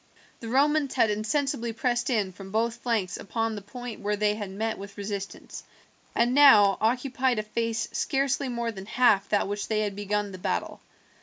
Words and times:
The 0.39 0.49
Romans 0.49 0.95
had 0.95 1.11
insensibly 1.11 1.73
pressed 1.73 2.09
in 2.09 2.31
from 2.31 2.49
both 2.49 2.77
flanks 2.81 3.17
upon 3.17 3.53
the 3.53 3.61
point 3.61 3.99
where 4.01 4.15
they 4.15 4.33
had 4.33 4.49
met 4.49 4.79
with 4.79 4.97
resistance, 4.97 5.61
and 6.15 6.33
now 6.33 6.79
occupied 6.81 7.37
a 7.37 7.43
face 7.43 7.87
scarcely 7.91 8.49
more 8.49 8.71
than 8.71 8.87
half 8.87 9.29
that 9.29 9.47
with 9.47 9.59
which 9.59 9.67
they 9.67 9.81
had 9.81 9.95
begun 9.95 10.31
the 10.31 10.39
battle. 10.39 10.81